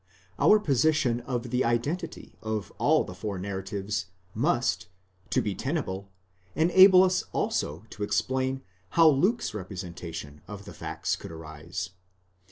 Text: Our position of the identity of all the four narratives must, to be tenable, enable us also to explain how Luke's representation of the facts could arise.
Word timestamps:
Our 0.39 0.59
position 0.59 1.19
of 1.19 1.51
the 1.51 1.63
identity 1.63 2.33
of 2.41 2.73
all 2.79 3.03
the 3.03 3.13
four 3.13 3.37
narratives 3.37 4.07
must, 4.33 4.87
to 5.29 5.43
be 5.43 5.53
tenable, 5.53 6.09
enable 6.55 7.03
us 7.03 7.25
also 7.33 7.83
to 7.91 8.01
explain 8.01 8.63
how 8.97 9.07
Luke's 9.09 9.53
representation 9.53 10.41
of 10.47 10.65
the 10.65 10.73
facts 10.73 11.15
could 11.15 11.31
arise. 11.31 11.91